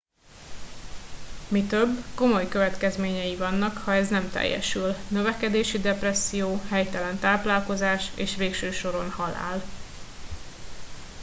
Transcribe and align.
mi 1.47 1.63
több 1.67 2.03
komoly 2.15 2.47
következményei 2.47 3.35
vannak 3.35 3.77
ha 3.77 3.93
ez 3.93 4.09
nem 4.09 4.29
teljesül 4.29 4.93
növekedési 5.09 5.79
depresszió 5.79 6.57
helytelen 6.69 7.19
táplálkozás 7.19 8.11
és 8.17 8.35
végső 8.35 8.71
soron 8.71 9.11
halál 9.11 9.61